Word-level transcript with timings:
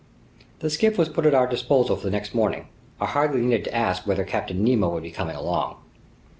The 0.61 0.71
skiff 0.71 0.97
was 0.97 1.09
put 1.09 1.27
at 1.27 1.35
our 1.35 1.45
disposal 1.45 1.95
for 1.95 2.03
the 2.05 2.09
next 2.09 2.33
morning. 2.33 2.69
I 2.99 3.05
hardly 3.05 3.41
needed 3.41 3.65
to 3.65 3.75
ask 3.75 4.07
whether 4.07 4.23
Captain 4.23 4.63
Nemo 4.63 4.89
would 4.89 5.03
be 5.03 5.11
coming 5.11 5.35
along. 5.35 5.75